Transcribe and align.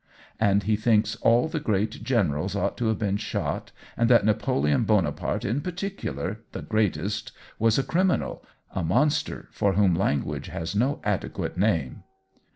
"And 0.39 0.63
he 0.63 0.75
thinks 0.75 1.15
all 1.17 1.47
the 1.47 1.59
great 1.59 2.01
generals 2.03 2.55
ought 2.55 2.75
to 2.77 2.87
have 2.87 2.97
been 2.97 3.17
shot, 3.17 3.71
and 3.95 4.09
that 4.09 4.25
Napoleon 4.25 4.83
Bonaparte 4.83 5.45
in 5.45 5.61
particular, 5.61 6.39
the 6.53 6.63
greatest, 6.63 7.31
was 7.59 7.77
a 7.77 7.83
criminal, 7.83 8.43
a 8.71 8.81
monster 8.83 9.47
for 9.51 9.73
whom 9.73 9.93
language 9.93 10.47
has 10.47 10.75
no 10.75 11.01
adequate 11.03 11.55
name 11.55 12.01